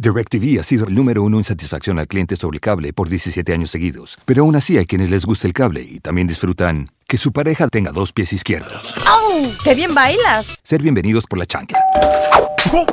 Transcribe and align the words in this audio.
DirecTV 0.00 0.58
ha 0.58 0.62
sido 0.62 0.86
el 0.86 0.94
número 0.94 1.22
uno 1.22 1.36
en 1.36 1.44
satisfacción 1.44 1.98
al 1.98 2.08
cliente 2.08 2.34
sobre 2.34 2.56
el 2.56 2.60
cable 2.62 2.94
por 2.94 3.10
17 3.10 3.52
años 3.52 3.70
seguidos. 3.70 4.18
Pero 4.24 4.44
aún 4.44 4.56
así 4.56 4.78
hay 4.78 4.86
quienes 4.86 5.10
les 5.10 5.26
gusta 5.26 5.46
el 5.46 5.52
cable 5.52 5.82
y 5.82 6.00
también 6.00 6.26
disfrutan 6.26 6.88
que 7.06 7.18
su 7.18 7.32
pareja 7.32 7.68
tenga 7.68 7.92
dos 7.92 8.10
pies 8.10 8.32
izquierdos. 8.32 8.94
¡Oh! 9.06 9.42
¡Qué 9.62 9.74
bien 9.74 9.94
bailas! 9.94 10.58
Ser 10.62 10.80
bienvenidos 10.80 11.26
por 11.26 11.38
la 11.38 11.44
chancla. 11.44 11.78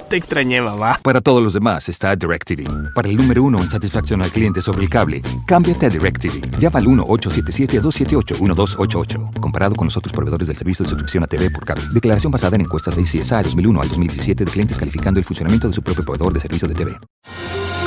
Te 0.10 0.16
extrañé, 0.16 0.62
mamá. 0.62 0.98
Para 1.04 1.20
todos 1.20 1.44
los 1.44 1.52
demás 1.54 1.90
está 1.90 2.16
DirecTV. 2.16 2.94
Para 2.94 3.10
el 3.10 3.18
número 3.18 3.44
uno 3.44 3.62
en 3.62 3.70
satisfacción 3.70 4.22
al 4.22 4.32
cliente 4.32 4.62
sobre 4.62 4.84
el 4.84 4.90
cable, 4.90 5.22
cámbiate 5.46 5.88
a 5.88 5.90
DirecTV. 5.90 6.58
Llama 6.58 6.80
al 6.80 6.86
1-877-278-1288. 6.86 9.38
Comparado 9.40 9.76
con 9.76 9.88
los 9.88 9.98
otros 9.98 10.14
proveedores 10.14 10.48
del 10.48 10.56
servicio 10.56 10.84
de 10.84 10.90
suscripción 10.90 11.26
a 11.26 11.28
TV 11.28 11.52
por 11.52 11.66
cable. 11.66 11.84
Declaración 11.92 12.32
basada 12.32 12.56
en 12.56 12.62
encuestas 12.62 12.98
ACSI 12.98 13.20
2001 13.20 13.82
al 13.82 13.90
2017 13.90 14.46
de 14.46 14.52
clientes 14.52 14.78
calificando 14.78 15.20
el 15.20 15.26
funcionamiento 15.26 15.68
de 15.68 15.74
su 15.74 15.82
propio 15.82 16.06
proveedor 16.06 16.32
de 16.34 16.40
servicio 16.40 16.70
de 16.70 16.76
TV. 16.76 16.98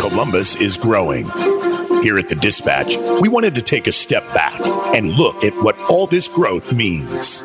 Columbus 0.00 0.60
is 0.60 0.78
growing. 0.78 1.26
Here 2.02 2.16
at 2.16 2.28
the 2.28 2.34
Dispatch, 2.34 2.96
we 3.20 3.28
wanted 3.28 3.54
to 3.56 3.62
take 3.62 3.86
a 3.86 3.92
step 3.92 4.24
back 4.32 4.58
and 4.96 5.12
look 5.12 5.44
at 5.44 5.52
what 5.62 5.78
all 5.90 6.06
this 6.06 6.28
growth 6.28 6.72
means. 6.72 7.42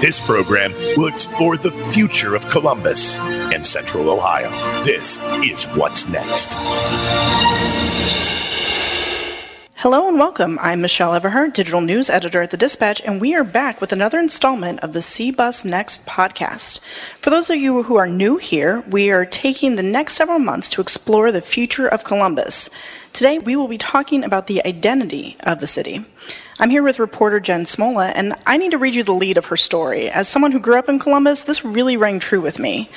This 0.00 0.24
program 0.24 0.72
will 0.96 1.08
explore 1.08 1.56
the 1.56 1.72
future 1.92 2.36
of 2.36 2.48
Columbus 2.50 3.18
and 3.20 3.66
Central 3.66 4.08
Ohio. 4.08 4.50
This 4.84 5.18
is 5.44 5.66
What's 5.74 6.08
Next. 6.08 6.54
Hello 9.80 10.08
and 10.08 10.18
welcome. 10.18 10.58
I'm 10.60 10.82
Michelle 10.82 11.18
Everhart, 11.18 11.54
digital 11.54 11.80
news 11.80 12.10
editor 12.10 12.42
at 12.42 12.50
The 12.50 12.58
Dispatch, 12.58 13.00
and 13.00 13.18
we 13.18 13.34
are 13.34 13.42
back 13.42 13.80
with 13.80 13.92
another 13.92 14.18
installment 14.18 14.80
of 14.80 14.92
the 14.92 15.00
C-Bus 15.00 15.64
Next 15.64 16.04
podcast. 16.04 16.80
For 17.18 17.30
those 17.30 17.48
of 17.48 17.56
you 17.56 17.84
who 17.84 17.96
are 17.96 18.06
new 18.06 18.36
here, 18.36 18.84
we 18.90 19.10
are 19.10 19.24
taking 19.24 19.76
the 19.76 19.82
next 19.82 20.16
several 20.16 20.38
months 20.38 20.68
to 20.68 20.82
explore 20.82 21.32
the 21.32 21.40
future 21.40 21.88
of 21.88 22.04
Columbus. 22.04 22.68
Today, 23.14 23.38
we 23.38 23.56
will 23.56 23.68
be 23.68 23.78
talking 23.78 24.22
about 24.22 24.48
the 24.48 24.62
identity 24.66 25.38
of 25.44 25.60
the 25.60 25.66
city. 25.66 26.04
I'm 26.58 26.68
here 26.68 26.82
with 26.82 26.98
reporter 26.98 27.40
Jen 27.40 27.64
Smola, 27.64 28.12
and 28.14 28.34
I 28.46 28.58
need 28.58 28.72
to 28.72 28.78
read 28.78 28.94
you 28.94 29.02
the 29.02 29.14
lead 29.14 29.38
of 29.38 29.46
her 29.46 29.56
story. 29.56 30.10
As 30.10 30.28
someone 30.28 30.52
who 30.52 30.60
grew 30.60 30.78
up 30.78 30.90
in 30.90 30.98
Columbus, 30.98 31.44
this 31.44 31.64
really 31.64 31.96
rang 31.96 32.18
true 32.18 32.42
with 32.42 32.58
me. 32.58 32.90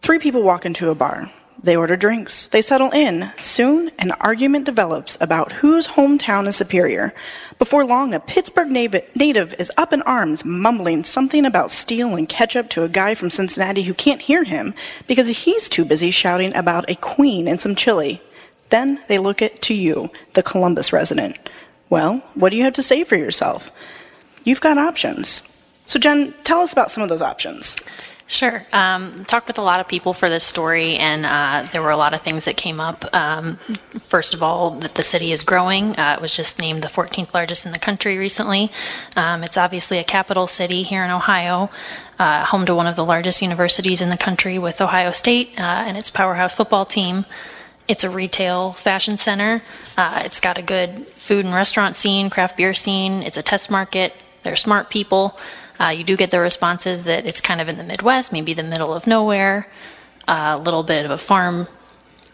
Three 0.00 0.18
people 0.18 0.42
walk 0.42 0.66
into 0.66 0.90
a 0.90 0.96
bar. 0.96 1.30
They 1.62 1.76
order 1.76 1.96
drinks. 1.96 2.46
They 2.46 2.60
settle 2.60 2.90
in. 2.90 3.32
Soon, 3.38 3.90
an 3.98 4.12
argument 4.12 4.64
develops 4.64 5.16
about 5.20 5.52
whose 5.52 5.86
hometown 5.86 6.46
is 6.46 6.56
superior. 6.56 7.14
Before 7.58 7.84
long, 7.84 8.14
a 8.14 8.20
Pittsburgh 8.20 8.70
native 8.70 9.54
is 9.54 9.70
up 9.76 9.92
in 9.92 10.02
arms, 10.02 10.44
mumbling 10.44 11.04
something 11.04 11.44
about 11.44 11.70
steel 11.70 12.16
and 12.16 12.28
ketchup 12.28 12.68
to 12.70 12.82
a 12.82 12.88
guy 12.88 13.14
from 13.14 13.30
Cincinnati 13.30 13.82
who 13.82 13.94
can't 13.94 14.20
hear 14.20 14.42
him 14.42 14.74
because 15.06 15.28
he's 15.28 15.68
too 15.68 15.84
busy 15.84 16.10
shouting 16.10 16.54
about 16.56 16.90
a 16.90 16.96
queen 16.96 17.46
and 17.46 17.60
some 17.60 17.76
chili. 17.76 18.20
Then 18.70 19.00
they 19.06 19.18
look 19.18 19.42
at 19.42 19.62
to 19.62 19.74
you, 19.74 20.10
the 20.32 20.42
Columbus 20.42 20.92
resident. 20.92 21.36
Well, 21.90 22.24
what 22.34 22.50
do 22.50 22.56
you 22.56 22.64
have 22.64 22.74
to 22.74 22.82
say 22.82 23.04
for 23.04 23.16
yourself? 23.16 23.70
You've 24.44 24.60
got 24.60 24.78
options. 24.78 25.42
So, 25.86 25.98
Jen, 25.98 26.34
tell 26.42 26.60
us 26.60 26.72
about 26.72 26.90
some 26.90 27.02
of 27.02 27.08
those 27.08 27.22
options. 27.22 27.76
Sure. 28.32 28.62
Um, 28.72 29.26
talked 29.26 29.46
with 29.46 29.58
a 29.58 29.62
lot 29.62 29.80
of 29.80 29.86
people 29.86 30.14
for 30.14 30.30
this 30.30 30.42
story, 30.42 30.96
and 30.96 31.26
uh, 31.26 31.68
there 31.70 31.82
were 31.82 31.90
a 31.90 31.98
lot 31.98 32.14
of 32.14 32.22
things 32.22 32.46
that 32.46 32.56
came 32.56 32.80
up. 32.80 33.04
Um, 33.14 33.56
first 34.00 34.32
of 34.32 34.42
all, 34.42 34.70
that 34.70 34.94
the 34.94 35.02
city 35.02 35.32
is 35.32 35.42
growing. 35.42 35.94
Uh, 35.98 36.14
it 36.16 36.22
was 36.22 36.34
just 36.34 36.58
named 36.58 36.80
the 36.80 36.88
14th 36.88 37.34
largest 37.34 37.66
in 37.66 37.72
the 37.72 37.78
country 37.78 38.16
recently. 38.16 38.72
Um, 39.16 39.44
it's 39.44 39.58
obviously 39.58 39.98
a 39.98 40.04
capital 40.04 40.46
city 40.46 40.82
here 40.82 41.04
in 41.04 41.10
Ohio, 41.10 41.68
uh, 42.18 42.46
home 42.46 42.64
to 42.64 42.74
one 42.74 42.86
of 42.86 42.96
the 42.96 43.04
largest 43.04 43.42
universities 43.42 44.00
in 44.00 44.08
the 44.08 44.16
country 44.16 44.58
with 44.58 44.80
Ohio 44.80 45.12
State 45.12 45.50
uh, 45.58 45.84
and 45.86 45.98
its 45.98 46.08
powerhouse 46.08 46.54
football 46.54 46.86
team. 46.86 47.26
It's 47.86 48.02
a 48.02 48.08
retail 48.08 48.72
fashion 48.72 49.18
center. 49.18 49.60
Uh, 49.98 50.22
it's 50.24 50.40
got 50.40 50.56
a 50.56 50.62
good 50.62 51.06
food 51.06 51.44
and 51.44 51.52
restaurant 51.52 51.96
scene, 51.96 52.30
craft 52.30 52.56
beer 52.56 52.72
scene. 52.72 53.22
It's 53.24 53.36
a 53.36 53.42
test 53.42 53.70
market. 53.70 54.14
They're 54.42 54.56
smart 54.56 54.88
people. 54.88 55.38
Uh, 55.80 55.88
you 55.88 56.04
do 56.04 56.16
get 56.16 56.30
the 56.30 56.40
responses 56.40 57.04
that 57.04 57.26
it's 57.26 57.40
kind 57.40 57.60
of 57.60 57.68
in 57.68 57.76
the 57.76 57.84
Midwest, 57.84 58.32
maybe 58.32 58.54
the 58.54 58.62
middle 58.62 58.94
of 58.94 59.06
nowhere, 59.06 59.68
a 60.28 60.58
little 60.58 60.82
bit 60.82 61.04
of 61.04 61.10
a 61.10 61.18
farm 61.18 61.66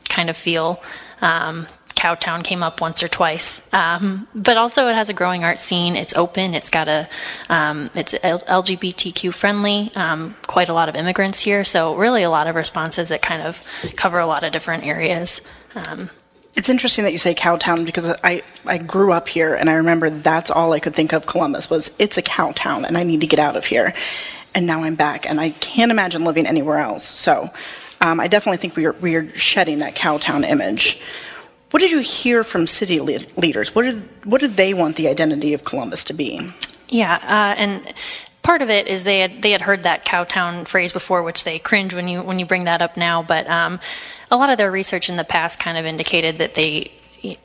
kind 0.08 0.30
of 0.30 0.36
feel. 0.36 0.82
Um, 1.20 1.66
Cowtown 1.98 2.44
came 2.44 2.62
up 2.62 2.80
once 2.80 3.02
or 3.02 3.08
twice, 3.08 3.60
um, 3.74 4.28
but 4.32 4.56
also 4.56 4.86
it 4.86 4.94
has 4.94 5.08
a 5.08 5.12
growing 5.12 5.42
art 5.42 5.58
scene. 5.58 5.96
It's 5.96 6.14
open. 6.14 6.54
It's 6.54 6.70
got 6.70 6.86
a, 6.86 7.08
um, 7.48 7.90
it's 7.92 8.14
LGBTQ 8.14 9.34
friendly. 9.34 9.90
Um, 9.96 10.36
quite 10.46 10.68
a 10.68 10.74
lot 10.74 10.88
of 10.88 10.94
immigrants 10.94 11.40
here, 11.40 11.64
so 11.64 11.96
really 11.96 12.22
a 12.22 12.30
lot 12.30 12.46
of 12.46 12.54
responses 12.54 13.08
that 13.08 13.20
kind 13.20 13.42
of 13.42 13.60
cover 13.96 14.20
a 14.20 14.26
lot 14.26 14.44
of 14.44 14.52
different 14.52 14.86
areas. 14.86 15.40
Um, 15.74 16.08
It's 16.58 16.68
interesting 16.68 17.04
that 17.04 17.12
you 17.12 17.18
say 17.18 17.36
Cowtown 17.36 17.86
because 17.86 18.08
I, 18.24 18.42
I 18.66 18.78
grew 18.78 19.12
up 19.12 19.28
here 19.28 19.54
and 19.54 19.70
I 19.70 19.74
remember 19.74 20.10
that's 20.10 20.50
all 20.50 20.72
I 20.72 20.80
could 20.80 20.92
think 20.92 21.12
of 21.12 21.24
Columbus 21.24 21.70
was 21.70 21.94
it's 22.00 22.18
a 22.18 22.22
cow 22.22 22.50
town 22.50 22.84
and 22.84 22.98
I 22.98 23.04
need 23.04 23.20
to 23.20 23.28
get 23.28 23.38
out 23.38 23.54
of 23.54 23.64
here. 23.64 23.94
And 24.56 24.66
now 24.66 24.82
I'm 24.82 24.96
back 24.96 25.24
and 25.24 25.40
I 25.40 25.50
can't 25.50 25.92
imagine 25.92 26.24
living 26.24 26.48
anywhere 26.48 26.78
else. 26.78 27.04
So 27.04 27.48
um, 28.00 28.18
I 28.18 28.26
definitely 28.26 28.56
think 28.56 28.74
we 28.74 28.86
are, 28.86 28.92
we 28.94 29.14
are 29.14 29.32
shedding 29.38 29.78
that 29.78 29.94
Cowtown 29.94 30.42
image. 30.42 31.00
What 31.70 31.78
did 31.78 31.92
you 31.92 32.00
hear 32.00 32.42
from 32.42 32.66
city 32.66 32.98
le- 32.98 33.20
leaders? 33.36 33.72
What 33.72 33.82
did, 33.82 34.08
what 34.24 34.40
did 34.40 34.56
they 34.56 34.74
want 34.74 34.96
the 34.96 35.06
identity 35.06 35.54
of 35.54 35.62
Columbus 35.62 36.02
to 36.04 36.12
be? 36.12 36.50
Yeah, 36.88 37.20
uh, 37.22 37.54
and 37.56 37.94
part 38.42 38.62
of 38.62 38.70
it 38.70 38.86
is 38.86 39.04
they 39.04 39.20
had 39.20 39.42
they 39.42 39.50
had 39.50 39.60
heard 39.60 39.82
that 39.82 40.04
cowtown 40.04 40.66
phrase 40.66 40.92
before, 40.92 41.22
which 41.22 41.44
they 41.44 41.58
cringe 41.58 41.94
when 41.94 42.08
you 42.08 42.22
when 42.22 42.38
you 42.38 42.46
bring 42.46 42.64
that 42.64 42.82
up 42.82 42.96
now. 42.96 43.22
But 43.22 43.48
um, 43.48 43.80
a 44.30 44.36
lot 44.36 44.50
of 44.50 44.58
their 44.58 44.70
research 44.70 45.08
in 45.08 45.16
the 45.16 45.24
past 45.24 45.58
kind 45.58 45.78
of 45.78 45.84
indicated 45.84 46.38
that 46.38 46.54
they 46.54 46.92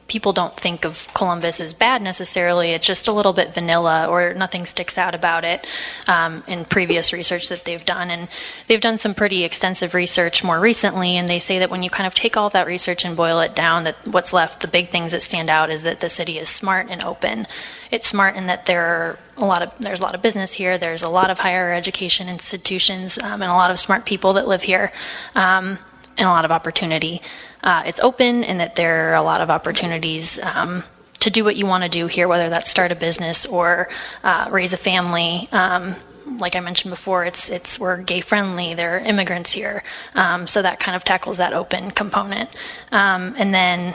people 0.07 0.33
don't 0.33 0.55
think 0.55 0.85
of 0.85 1.07
Columbus 1.13 1.59
as 1.59 1.73
bad 1.73 2.01
necessarily. 2.01 2.71
It's 2.71 2.85
just 2.85 3.07
a 3.07 3.11
little 3.11 3.33
bit 3.33 3.53
vanilla, 3.53 4.07
or 4.07 4.33
nothing 4.33 4.65
sticks 4.65 4.97
out 4.97 5.15
about 5.15 5.43
it 5.43 5.65
um, 6.07 6.43
in 6.47 6.65
previous 6.65 7.11
research 7.11 7.49
that 7.49 7.65
they've 7.65 7.83
done. 7.83 8.11
And 8.11 8.27
they've 8.67 8.81
done 8.81 8.97
some 8.97 9.15
pretty 9.15 9.43
extensive 9.43 9.93
research 9.93 10.43
more 10.43 10.59
recently, 10.59 11.17
and 11.17 11.27
they 11.27 11.39
say 11.39 11.59
that 11.59 11.71
when 11.71 11.81
you 11.81 11.89
kind 11.89 12.05
of 12.05 12.13
take 12.13 12.37
all 12.37 12.49
that 12.51 12.67
research 12.67 13.03
and 13.03 13.17
boil 13.17 13.39
it 13.39 13.55
down, 13.55 13.83
that 13.85 13.95
what's 14.07 14.33
left, 14.33 14.61
the 14.61 14.67
big 14.67 14.89
things 14.89 15.11
that 15.11 15.21
stand 15.21 15.49
out, 15.49 15.71
is 15.71 15.83
that 15.83 15.99
the 15.99 16.09
city 16.09 16.37
is 16.37 16.49
smart 16.49 16.87
and 16.89 17.03
open. 17.03 17.47
It's 17.89 18.07
smart 18.07 18.35
in 18.35 18.47
that 18.47 18.65
there 18.67 18.83
are 18.83 19.19
a 19.37 19.45
lot 19.45 19.61
of 19.61 19.71
there's 19.79 19.99
a 19.99 20.03
lot 20.03 20.15
of 20.15 20.21
business 20.21 20.53
here. 20.53 20.77
There's 20.77 21.03
a 21.03 21.09
lot 21.09 21.29
of 21.31 21.39
higher 21.39 21.73
education 21.73 22.29
institutions 22.29 23.17
um, 23.17 23.41
and 23.41 23.51
a 23.51 23.55
lot 23.55 23.71
of 23.71 23.79
smart 23.79 24.05
people 24.05 24.33
that 24.33 24.47
live 24.47 24.63
here. 24.63 24.91
Um, 25.35 25.79
and 26.17 26.27
a 26.27 26.31
lot 26.31 26.45
of 26.45 26.51
opportunity. 26.51 27.21
Uh, 27.63 27.83
it's 27.85 27.99
open 28.01 28.43
and 28.43 28.59
that 28.59 28.75
there 28.75 29.11
are 29.11 29.15
a 29.15 29.21
lot 29.21 29.41
of 29.41 29.49
opportunities 29.49 30.37
um, 30.43 30.83
to 31.19 31.29
do 31.29 31.43
what 31.43 31.55
you 31.55 31.65
want 31.65 31.83
to 31.83 31.89
do 31.89 32.07
here, 32.07 32.27
whether 32.27 32.49
that's 32.49 32.69
start 32.69 32.91
a 32.91 32.95
business 32.95 33.45
or 33.45 33.89
uh, 34.23 34.49
raise 34.51 34.73
a 34.73 34.77
family. 34.77 35.47
Um, 35.51 35.95
like 36.39 36.55
I 36.55 36.59
mentioned 36.59 36.91
before, 36.91 37.25
it's 37.25 37.49
it's 37.49 37.79
we're 37.79 38.01
gay 38.01 38.21
friendly. 38.21 38.73
There 38.73 38.97
are 38.97 38.99
immigrants 38.99 39.51
here, 39.51 39.83
um, 40.15 40.47
so 40.47 40.61
that 40.61 40.79
kind 40.79 40.95
of 40.95 41.03
tackles 41.03 41.37
that 41.37 41.53
open 41.53 41.91
component. 41.91 42.49
Um, 42.91 43.35
and 43.37 43.53
then 43.53 43.93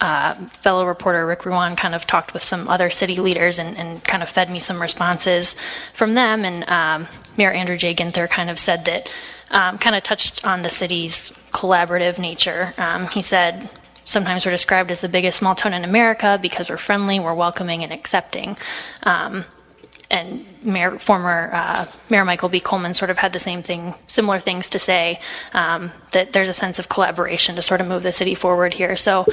uh, 0.00 0.34
fellow 0.48 0.86
reporter 0.86 1.26
Rick 1.26 1.40
Rouan 1.40 1.76
kind 1.76 1.94
of 1.94 2.06
talked 2.06 2.32
with 2.32 2.42
some 2.42 2.68
other 2.68 2.90
city 2.90 3.16
leaders 3.16 3.58
and, 3.58 3.76
and 3.76 4.02
kind 4.04 4.22
of 4.22 4.28
fed 4.28 4.50
me 4.50 4.58
some 4.58 4.80
responses 4.80 5.56
from 5.92 6.14
them. 6.14 6.44
And 6.44 6.68
um, 6.68 7.08
Mayor 7.36 7.50
Andrew 7.50 7.76
J. 7.76 7.94
Ginther 7.94 8.28
kind 8.28 8.48
of 8.48 8.58
said 8.58 8.86
that, 8.86 9.10
um, 9.50 9.78
kind 9.78 9.96
of 9.96 10.02
touched 10.02 10.46
on 10.46 10.62
the 10.62 10.70
city's 10.70 11.30
collaborative 11.52 12.18
nature. 12.18 12.74
Um, 12.78 13.06
he 13.08 13.22
said, 13.22 13.68
Sometimes 14.04 14.44
we're 14.44 14.50
described 14.50 14.90
as 14.90 15.02
the 15.02 15.08
biggest 15.08 15.38
small 15.38 15.54
town 15.54 15.72
in 15.72 15.84
America 15.84 16.36
because 16.42 16.68
we're 16.68 16.78
friendly, 16.78 17.20
we're 17.20 17.32
welcoming, 17.32 17.84
and 17.84 17.92
accepting. 17.92 18.56
Um, 19.04 19.44
and 20.10 20.44
Mayor, 20.64 20.98
former 20.98 21.50
uh, 21.52 21.86
Mayor 22.08 22.24
Michael 22.24 22.48
B. 22.48 22.58
Coleman 22.58 22.94
sort 22.94 23.10
of 23.10 23.18
had 23.18 23.32
the 23.32 23.38
same 23.38 23.62
thing, 23.62 23.94
similar 24.08 24.40
things 24.40 24.68
to 24.70 24.80
say, 24.80 25.20
um, 25.54 25.92
that 26.10 26.32
there's 26.32 26.48
a 26.48 26.52
sense 26.52 26.80
of 26.80 26.88
collaboration 26.88 27.54
to 27.54 27.62
sort 27.62 27.80
of 27.80 27.86
move 27.86 28.02
the 28.02 28.10
city 28.10 28.34
forward 28.34 28.74
here. 28.74 28.96
So 28.96 29.26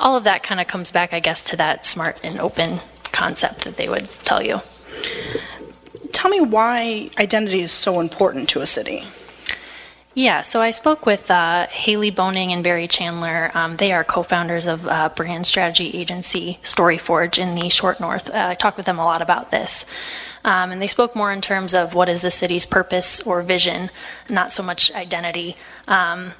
all 0.00 0.16
of 0.16 0.24
that 0.24 0.42
kind 0.42 0.60
of 0.60 0.66
comes 0.66 0.90
back, 0.90 1.12
I 1.12 1.20
guess, 1.20 1.44
to 1.44 1.56
that 1.58 1.84
smart 1.84 2.18
and 2.24 2.40
open 2.40 2.80
concept 3.12 3.62
that 3.62 3.76
they 3.76 3.88
would 3.88 4.06
tell 4.24 4.42
you. 4.42 4.60
Tell 6.10 6.30
me 6.30 6.40
why 6.40 7.10
identity 7.18 7.60
is 7.60 7.70
so 7.70 8.00
important 8.00 8.48
to 8.48 8.62
a 8.62 8.66
city. 8.66 9.04
Yeah, 10.16 10.42
so 10.42 10.60
I 10.60 10.70
spoke 10.70 11.06
with 11.06 11.28
uh, 11.28 11.66
Haley 11.66 12.10
Boning 12.10 12.52
and 12.52 12.62
Barry 12.62 12.86
Chandler. 12.86 13.50
Um, 13.52 13.74
they 13.74 13.90
are 13.90 14.04
co-founders 14.04 14.66
of 14.66 14.86
uh, 14.86 15.08
brand 15.08 15.44
strategy 15.44 15.90
agency 15.90 16.60
StoryForge 16.62 17.36
in 17.36 17.56
the 17.56 17.68
Short 17.68 17.98
North. 17.98 18.30
Uh, 18.30 18.50
I 18.50 18.54
talked 18.54 18.76
with 18.76 18.86
them 18.86 19.00
a 19.00 19.04
lot 19.04 19.22
about 19.22 19.50
this. 19.50 19.84
Um, 20.44 20.70
and 20.70 20.80
they 20.80 20.86
spoke 20.86 21.16
more 21.16 21.32
in 21.32 21.40
terms 21.40 21.74
of 21.74 21.94
what 21.94 22.08
is 22.08 22.22
the 22.22 22.30
city's 22.30 22.64
purpose 22.64 23.22
or 23.22 23.42
vision, 23.42 23.90
not 24.28 24.52
so 24.52 24.62
much 24.62 24.92
identity. 24.92 25.56
Um, 25.88 26.32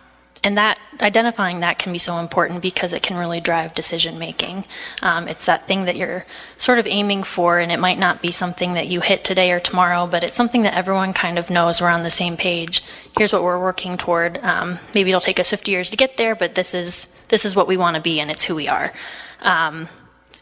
and 0.44 0.58
that 0.58 0.78
identifying 1.00 1.60
that 1.60 1.78
can 1.78 1.90
be 1.90 1.98
so 1.98 2.18
important 2.18 2.60
because 2.62 2.92
it 2.92 3.02
can 3.02 3.16
really 3.16 3.40
drive 3.40 3.74
decision 3.74 4.18
making. 4.18 4.64
Um, 5.02 5.26
it's 5.26 5.46
that 5.46 5.66
thing 5.66 5.86
that 5.86 5.96
you're 5.96 6.26
sort 6.58 6.78
of 6.78 6.86
aiming 6.86 7.22
for, 7.22 7.58
and 7.58 7.72
it 7.72 7.80
might 7.80 7.98
not 7.98 8.22
be 8.22 8.30
something 8.30 8.74
that 8.74 8.86
you 8.86 9.00
hit 9.00 9.24
today 9.24 9.50
or 9.50 9.58
tomorrow, 9.58 10.06
but 10.06 10.22
it's 10.22 10.36
something 10.36 10.62
that 10.62 10.74
everyone 10.74 11.14
kind 11.14 11.38
of 11.38 11.50
knows 11.50 11.80
we're 11.80 11.88
on 11.88 12.02
the 12.02 12.10
same 12.10 12.36
page. 12.36 12.84
Here's 13.16 13.32
what 13.32 13.42
we're 13.42 13.58
working 13.58 13.96
toward. 13.96 14.38
Um, 14.44 14.78
maybe 14.94 15.10
it'll 15.10 15.20
take 15.22 15.40
us 15.40 15.50
50 15.50 15.70
years 15.70 15.90
to 15.90 15.96
get 15.96 16.18
there, 16.18 16.36
but 16.36 16.54
this 16.54 16.74
is 16.74 17.10
this 17.28 17.46
is 17.46 17.56
what 17.56 17.66
we 17.66 17.78
want 17.78 17.96
to 17.96 18.02
be, 18.02 18.20
and 18.20 18.30
it's 18.30 18.44
who 18.44 18.54
we 18.54 18.68
are. 18.68 18.92
Um, 19.40 19.88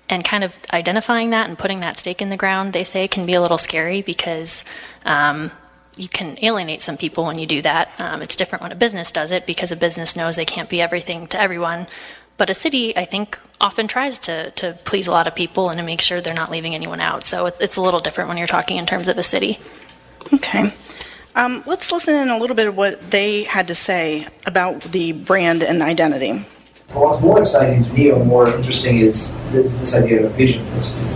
and 0.09 0.25
kind 0.25 0.45
of 0.45 0.59
identifying 0.73 1.31
that 1.31 1.49
and 1.49 1.57
putting 1.57 1.81
that 1.81 1.97
stake 1.97 2.21
in 2.21 2.29
the 2.29 2.37
ground, 2.37 2.73
they 2.73 2.85
say, 2.85 3.09
can 3.09 3.25
be 3.25 3.35
a 3.35 3.41
little 3.41 3.57
scary 3.57 4.03
because 4.03 4.65
um, 5.07 5.51
you 5.97 6.09
can 6.09 6.39
alienate 6.43 6.83
some 6.83 6.97
people 6.97 7.25
when 7.25 7.39
you 7.39 7.47
do 7.47 7.63
that. 7.63 7.93
Um, 7.99 8.23
it's 8.23 8.37
different 8.37 8.63
when 8.63 8.73
a 8.73 8.77
business 8.77 9.13
does 9.13 9.31
it 9.31 9.47
because 9.47 9.73
a 9.73 9.77
business 9.77 10.17
knows 10.17 10.37
they 10.37 10.45
can't 10.45 10.69
be 10.69 10.81
everything 10.81 11.27
to 11.29 11.41
everyone. 11.41 11.87
But 12.39 12.49
a 12.51 12.55
city, 12.55 12.97
I 12.97 13.05
think, 13.05 13.39
often 13.61 13.87
tries 13.89 14.19
to, 14.21 14.51
to 14.53 14.79
please 14.85 15.07
a 15.07 15.11
lot 15.11 15.27
of 15.27 15.35
people 15.35 15.69
and 15.69 15.79
to 15.79 15.85
make 15.85 16.01
sure 16.01 16.21
they're 16.21 16.35
not 16.35 16.51
leaving 16.51 16.75
anyone 16.75 17.01
out. 17.01 17.25
So 17.25 17.47
it's, 17.47 17.61
it's 17.61 17.77
a 17.77 17.83
little 17.83 18.01
different 18.01 18.29
when 18.29 18.39
you're 18.39 18.47
talking 18.47 18.79
in 18.79 18.87
terms 18.87 19.09
of 19.09 19.19
a 19.19 19.23
city. 19.23 19.59
Okay. 20.33 20.73
Um, 21.35 21.63
let's 21.67 21.93
listen 21.93 22.15
in 22.15 22.29
a 22.29 22.39
little 22.39 22.57
bit 22.57 22.67
of 22.67 22.77
what 22.77 23.11
they 23.11 23.45
had 23.45 23.69
to 23.69 23.75
say 23.75 24.27
about 24.47 24.81
the 24.83 25.13
brand 25.13 25.63
and 25.63 25.83
identity. 25.83 26.45
what's 26.93 27.23
more 27.23 27.41
exciting 27.41 27.85
to 27.85 27.93
me 27.93 28.11
or 28.11 28.25
more 28.25 28.49
interesting 28.49 28.99
is 28.99 29.39
this, 29.51 29.75
this 29.75 29.97
idea 29.97 30.25
of 30.25 30.33
a 30.33 30.35
vision 30.35 30.65
for 30.67 30.79
a 30.79 30.83
city. 30.83 31.09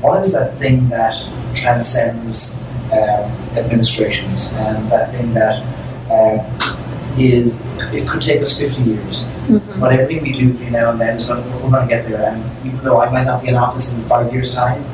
What 0.00 0.20
is 0.20 0.32
that 0.32 0.58
thing 0.58 0.88
that 0.90 1.14
transcends 1.54 2.62
administrations, 2.92 4.52
and 4.54 4.86
that 4.86 5.12
thing 5.12 5.32
that 5.34 5.62
uh, 6.10 6.70
is 7.18 7.62
it 7.92 8.08
could 8.08 8.22
take 8.22 8.40
us 8.42 8.58
50 8.58 8.82
years, 8.82 9.22
mm-hmm. 9.22 9.80
but 9.80 9.92
everything 9.92 10.22
we 10.22 10.32
do 10.32 10.52
between 10.52 10.72
now 10.72 10.90
and 10.90 11.00
then 11.00 11.16
is 11.16 11.24
going 11.24 11.42
to, 11.42 11.48
we're 11.58 11.70
going 11.70 11.86
to 11.86 11.88
get 11.88 12.08
there. 12.08 12.32
And 12.32 12.66
even 12.66 12.82
though 12.84 13.00
I 13.00 13.10
might 13.10 13.24
not 13.24 13.42
be 13.42 13.48
in 13.48 13.56
office 13.56 13.96
in 13.96 14.04
five 14.04 14.32
years' 14.32 14.54
time, 14.54 14.84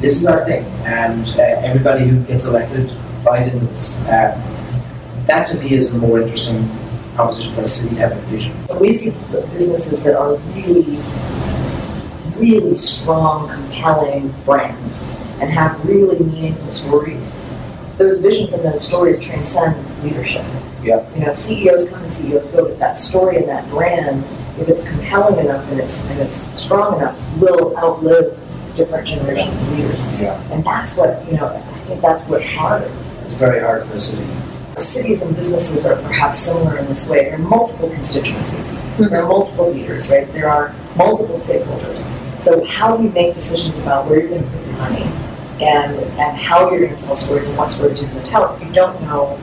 this 0.00 0.20
is 0.20 0.26
our 0.26 0.44
thing, 0.44 0.64
and 0.84 1.26
uh, 1.36 1.42
everybody 1.42 2.06
who 2.06 2.22
gets 2.24 2.44
elected 2.46 2.94
buys 3.24 3.52
into 3.52 3.66
this. 3.66 4.02
Uh, 4.04 4.40
that 5.26 5.46
to 5.48 5.58
me 5.58 5.72
is 5.72 5.94
a 5.94 5.98
more 5.98 6.20
interesting 6.20 6.70
proposition 7.14 7.54
for 7.54 7.62
a 7.62 7.68
city 7.68 7.96
to 7.96 8.00
have 8.02 8.12
a 8.12 8.20
vision. 8.26 8.54
We 8.78 8.92
see 8.92 9.10
businesses 9.30 10.04
that 10.04 10.14
are 10.16 10.36
really, 10.54 10.98
really 12.36 12.76
strong, 12.76 13.48
compelling 13.48 14.32
brands 14.44 15.08
and 15.40 15.50
have 15.50 15.84
really 15.84 16.18
meaningful 16.18 16.70
stories, 16.70 17.38
those 17.98 18.20
visions 18.20 18.52
and 18.52 18.64
those 18.64 18.86
stories 18.86 19.20
transcend 19.20 19.76
leadership. 20.04 20.44
Yeah. 20.82 21.08
You 21.14 21.26
know, 21.26 21.32
CEOs 21.32 21.90
come 21.90 22.02
and 22.02 22.12
CEOs 22.12 22.46
go, 22.48 22.64
but 22.66 22.78
that 22.78 22.98
story 22.98 23.36
and 23.36 23.48
that 23.48 23.68
brand, 23.70 24.24
if 24.60 24.68
it's 24.68 24.86
compelling 24.88 25.44
enough 25.44 25.68
and 25.70 25.80
it's 25.80 26.08
and 26.08 26.20
it's 26.20 26.36
strong 26.36 26.98
enough, 27.00 27.18
will 27.38 27.76
outlive 27.76 28.38
different 28.76 29.08
generations 29.08 29.62
of 29.62 29.72
leaders. 29.72 30.00
Yeah. 30.20 30.40
And 30.52 30.64
that's 30.64 30.96
what, 30.96 31.26
you 31.26 31.38
know, 31.38 31.48
I 31.48 31.78
think 31.80 32.00
that's 32.02 32.28
what's 32.28 32.48
hard. 32.50 32.90
It's 33.22 33.34
very 33.34 33.60
hard 33.60 33.84
for 33.84 33.96
a 33.96 34.00
city. 34.00 34.30
Cities 34.78 35.22
and 35.22 35.34
businesses 35.34 35.86
are 35.86 35.96
perhaps 36.02 36.38
similar 36.38 36.76
in 36.76 36.86
this 36.86 37.08
way. 37.08 37.24
There 37.24 37.36
are 37.36 37.38
multiple 37.38 37.88
constituencies. 37.88 38.76
Mm-hmm. 38.76 39.04
There 39.04 39.22
are 39.22 39.26
multiple 39.26 39.72
leaders, 39.72 40.10
right? 40.10 40.30
There 40.34 40.50
are 40.50 40.74
multiple 40.96 41.36
stakeholders. 41.36 42.12
So 42.42 42.62
how 42.66 42.96
do 42.96 43.04
you 43.04 43.10
make 43.10 43.32
decisions 43.32 43.80
about 43.80 44.06
where 44.06 44.20
you're 44.20 44.28
going 44.28 44.42
to 44.42 44.50
put 44.50 44.66
your 44.66 44.76
money? 44.76 45.25
And 45.60 45.96
and 46.18 46.36
how 46.36 46.70
you're 46.70 46.86
going 46.86 46.96
to 46.96 47.04
tell 47.04 47.16
stories 47.16 47.48
and 47.48 47.58
what 47.58 47.70
stories 47.70 48.00
you're 48.00 48.10
going 48.10 48.22
to 48.22 48.30
tell. 48.30 48.54
If 48.54 48.62
you 48.62 48.72
don't 48.72 49.00
know, 49.02 49.38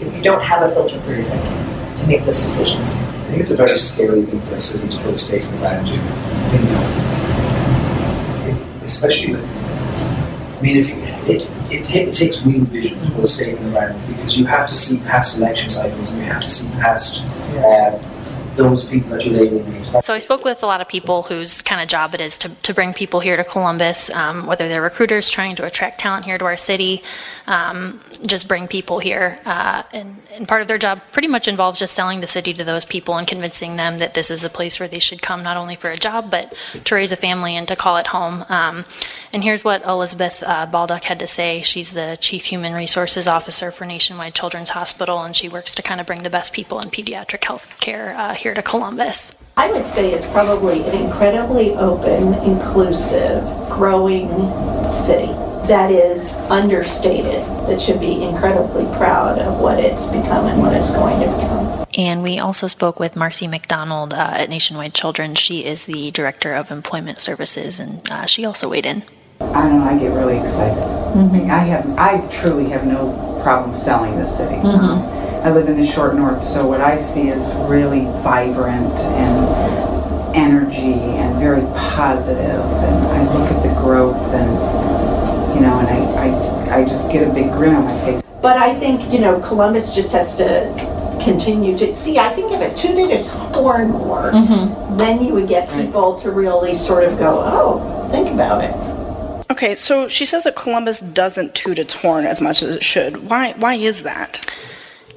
if 0.00 0.14
you 0.14 0.22
don't 0.22 0.42
have 0.42 0.68
a 0.68 0.74
filter 0.74 1.00
for 1.00 1.14
your 1.14 1.24
thinking 1.24 1.96
to 1.98 2.06
make 2.06 2.24
those 2.24 2.42
decisions. 2.44 2.94
I 2.94 3.34
think 3.34 3.40
it's 3.40 3.50
a 3.50 3.56
very 3.56 3.78
scary 3.78 4.22
thing 4.24 4.40
for 4.42 4.54
a 4.54 4.60
city 4.60 4.88
to 4.88 5.02
put 5.02 5.14
a 5.14 5.18
stake 5.18 5.42
in 5.42 5.50
the 5.52 5.58
ground 5.58 5.86
to 5.86 5.98
think 6.50 6.68
especially 8.84 9.36
I 10.62 10.64
mean, 10.64 10.76
if 10.76 10.90
you, 10.90 10.96
it, 11.26 11.50
it, 11.72 11.94
it, 11.94 12.14
takes 12.14 12.46
real 12.46 12.64
vision 12.66 12.96
to 13.02 13.10
put 13.10 13.24
a 13.24 13.26
stake 13.26 13.56
in 13.56 13.64
the 13.64 13.70
ground 13.70 14.00
because 14.06 14.38
you 14.38 14.44
have 14.44 14.68
to 14.68 14.76
see 14.76 15.04
past 15.04 15.36
election 15.36 15.68
cycles 15.68 16.12
and 16.12 16.22
you 16.22 16.28
have 16.32 16.40
to 16.40 16.48
see 16.48 16.72
past 16.74 17.22
uh, 17.56 17.98
those 18.56 18.84
people 18.84 19.10
that 19.10 19.22
alienating. 19.22 20.02
So 20.02 20.14
I 20.14 20.18
spoke 20.18 20.44
with 20.44 20.62
a 20.62 20.66
lot 20.66 20.80
of 20.80 20.88
people 20.88 21.22
whose 21.22 21.62
kind 21.62 21.80
of 21.80 21.88
job 21.88 22.14
it 22.14 22.20
is 22.20 22.38
to, 22.38 22.48
to 22.48 22.74
bring 22.74 22.94
people 22.94 23.20
here 23.20 23.36
to 23.36 23.44
Columbus, 23.44 24.10
um, 24.10 24.46
whether 24.46 24.68
they're 24.68 24.82
recruiters 24.82 25.30
trying 25.30 25.56
to 25.56 25.66
attract 25.66 26.00
talent 26.00 26.24
here 26.24 26.38
to 26.38 26.44
our 26.44 26.56
city, 26.56 27.02
um, 27.46 28.00
just 28.26 28.48
bring 28.48 28.68
people 28.68 28.98
here. 28.98 29.38
Uh, 29.44 29.82
and, 29.92 30.16
and 30.30 30.48
part 30.48 30.62
of 30.62 30.68
their 30.68 30.78
job 30.78 31.00
pretty 31.12 31.28
much 31.28 31.48
involves 31.48 31.78
just 31.78 31.94
selling 31.94 32.20
the 32.20 32.26
city 32.26 32.52
to 32.54 32.64
those 32.64 32.84
people 32.84 33.16
and 33.16 33.26
convincing 33.26 33.76
them 33.76 33.98
that 33.98 34.14
this 34.14 34.30
is 34.30 34.44
a 34.44 34.50
place 34.50 34.80
where 34.80 34.88
they 34.88 34.98
should 34.98 35.20
come 35.20 35.42
not 35.42 35.56
only 35.56 35.74
for 35.74 35.90
a 35.90 35.96
job, 35.96 36.30
but 36.30 36.54
to 36.84 36.94
raise 36.94 37.12
a 37.12 37.16
family 37.16 37.56
and 37.56 37.68
to 37.68 37.76
call 37.76 37.96
it 37.96 38.06
home. 38.06 38.44
Um, 38.48 38.84
and 39.32 39.42
here's 39.42 39.64
what 39.64 39.84
Elizabeth 39.84 40.42
uh, 40.46 40.66
Baldock 40.66 41.04
had 41.04 41.18
to 41.20 41.26
say. 41.26 41.62
She's 41.62 41.92
the 41.92 42.18
Chief 42.20 42.44
Human 42.46 42.72
Resources 42.74 43.26
Officer 43.26 43.70
for 43.70 43.84
Nationwide 43.84 44.34
Children's 44.34 44.70
Hospital, 44.70 45.22
and 45.22 45.34
she 45.34 45.48
works 45.48 45.74
to 45.74 45.82
kind 45.82 46.00
of 46.00 46.06
bring 46.06 46.22
the 46.22 46.30
best 46.30 46.52
people 46.52 46.80
in 46.80 46.90
pediatric 46.90 47.44
health 47.44 47.78
care 47.80 48.14
uh, 48.16 48.34
here 48.42 48.54
to 48.54 48.62
Columbus. 48.62 49.42
I 49.56 49.70
would 49.70 49.86
say 49.86 50.12
it's 50.12 50.26
probably 50.26 50.82
an 50.84 50.94
incredibly 51.06 51.74
open, 51.74 52.34
inclusive, 52.44 53.42
growing 53.70 54.28
city 54.88 55.32
that 55.68 55.90
is 55.90 56.34
understated, 56.50 57.44
that 57.68 57.80
should 57.80 58.00
be 58.00 58.24
incredibly 58.24 58.84
proud 58.96 59.38
of 59.38 59.60
what 59.60 59.78
it's 59.78 60.08
become 60.08 60.46
and 60.46 60.60
what 60.60 60.72
it's 60.74 60.90
going 60.90 61.20
to 61.20 61.26
become. 61.26 61.86
And 61.96 62.22
we 62.22 62.38
also 62.38 62.66
spoke 62.66 62.98
with 62.98 63.14
Marcy 63.14 63.46
McDonald 63.46 64.12
uh, 64.12 64.32
at 64.34 64.48
Nationwide 64.48 64.94
Children. 64.94 65.34
She 65.34 65.64
is 65.64 65.86
the 65.86 66.10
Director 66.10 66.54
of 66.54 66.70
Employment 66.70 67.18
Services, 67.18 67.78
and 67.78 68.10
uh, 68.10 68.26
she 68.26 68.44
also 68.44 68.68
weighed 68.68 68.86
in. 68.86 69.04
I 69.40 69.68
don't 69.68 69.78
know, 69.78 69.84
I 69.84 69.98
get 69.98 70.08
really 70.14 70.38
excited. 70.38 70.78
Mm-hmm. 70.78 71.50
I 71.50 71.58
have, 71.58 71.98
I 71.98 72.26
truly 72.28 72.68
have 72.70 72.86
no 72.86 73.40
problem 73.42 73.74
selling 73.76 74.16
the 74.16 74.26
city. 74.26 74.56
Mm-hmm. 74.56 75.31
I 75.44 75.50
live 75.50 75.68
in 75.68 75.76
the 75.76 75.86
short 75.86 76.14
north, 76.14 76.42
so 76.42 76.66
what 76.66 76.80
I 76.80 76.98
see 76.98 77.28
is 77.28 77.54
really 77.68 78.04
vibrant 78.22 78.92
and 78.94 80.36
energy 80.36 80.94
and 81.18 81.36
very 81.38 81.62
positive. 81.76 82.40
And 82.40 83.06
I 83.08 83.24
look 83.34 83.50
at 83.50 83.62
the 83.62 83.80
growth 83.80 84.16
and 84.32 84.92
you 85.54 85.60
know, 85.60 85.78
and 85.80 85.88
I, 85.88 86.76
I, 86.76 86.80
I 86.80 86.84
just 86.84 87.10
get 87.10 87.28
a 87.28 87.32
big 87.32 87.50
grin 87.50 87.74
on 87.74 87.84
my 87.84 88.00
face. 88.04 88.22
But 88.40 88.56
I 88.56 88.74
think, 88.74 89.12
you 89.12 89.18
know, 89.18 89.40
Columbus 89.40 89.94
just 89.94 90.12
has 90.12 90.36
to 90.36 90.72
continue 91.22 91.76
to 91.78 91.94
see. 91.94 92.18
I 92.18 92.30
think 92.30 92.52
if 92.52 92.60
it 92.60 92.76
tooted 92.76 93.10
its 93.10 93.30
horn 93.30 93.90
more, 93.90 94.32
mm-hmm. 94.32 94.96
then 94.96 95.22
you 95.22 95.32
would 95.34 95.48
get 95.48 95.68
people 95.70 96.18
to 96.20 96.30
really 96.30 96.74
sort 96.74 97.04
of 97.04 97.18
go, 97.18 97.42
oh, 97.44 98.08
think 98.10 98.28
about 98.28 98.64
it. 98.64 98.74
Okay, 99.50 99.74
so 99.74 100.08
she 100.08 100.24
says 100.24 100.44
that 100.44 100.56
Columbus 100.56 101.00
doesn't 101.00 101.54
toot 101.54 101.78
its 101.78 101.94
horn 101.94 102.24
as 102.24 102.40
much 102.40 102.62
as 102.62 102.76
it 102.76 102.82
should. 102.82 103.28
Why? 103.28 103.52
Why 103.58 103.74
is 103.74 104.02
that? 104.04 104.50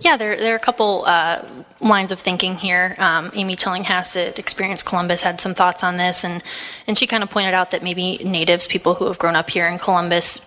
Yeah, 0.02 0.18
there, 0.18 0.38
there 0.38 0.54
are 0.54 0.58
a 0.58 0.60
couple 0.60 1.04
uh, 1.06 1.44
lines 1.80 2.12
of 2.12 2.20
thinking 2.20 2.56
here. 2.56 2.96
Um, 2.98 3.32
Amy 3.34 3.56
Tillinghast 3.56 4.18
at 4.18 4.40
Experience 4.40 4.84
Columbus 4.84 5.22
had 5.22 5.42
some 5.42 5.54
thoughts 5.54 5.84
on 5.84 5.98
this, 5.98 6.24
and, 6.24 6.44
and 6.88 6.98
she 6.98 7.08
kind 7.08 7.24
of 7.24 7.30
pointed 7.30 7.54
out 7.54 7.72
that 7.72 7.84
maybe 7.84 8.18
natives, 8.18 8.68
people 8.68 8.96
who 8.96 9.06
have 9.06 9.18
grown 9.18 9.36
up 9.36 9.50
here 9.50 9.68
in 9.68 9.78
Columbus, 9.78 10.46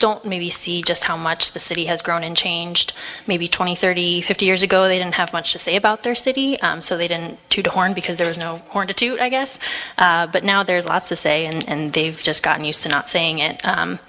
don't 0.00 0.24
maybe 0.24 0.48
see 0.48 0.82
just 0.82 1.04
how 1.04 1.16
much 1.16 1.52
the 1.52 1.60
city 1.60 1.84
has 1.84 2.02
grown 2.02 2.24
and 2.24 2.36
changed. 2.36 2.94
Maybe 3.26 3.46
20, 3.46 3.74
30, 3.76 4.22
50 4.22 4.46
years 4.46 4.62
ago, 4.62 4.88
they 4.88 4.98
didn't 4.98 5.14
have 5.14 5.32
much 5.32 5.52
to 5.52 5.58
say 5.58 5.76
about 5.76 6.02
their 6.02 6.14
city, 6.14 6.58
um, 6.60 6.82
so 6.82 6.96
they 6.96 7.06
didn't 7.06 7.38
toot 7.50 7.66
a 7.66 7.70
horn 7.70 7.92
because 7.92 8.18
there 8.18 8.26
was 8.26 8.38
no 8.38 8.56
horn 8.68 8.88
to 8.88 8.94
toot, 8.94 9.20
I 9.20 9.28
guess. 9.28 9.58
Uh, 9.98 10.26
but 10.26 10.42
now 10.42 10.62
there's 10.62 10.88
lots 10.88 11.08
to 11.10 11.16
say, 11.16 11.46
and, 11.46 11.68
and 11.68 11.92
they've 11.92 12.20
just 12.20 12.42
gotten 12.42 12.64
used 12.64 12.82
to 12.82 12.88
not 12.88 13.08
saying 13.08 13.38
it. 13.40 13.64
Um, 13.66 14.00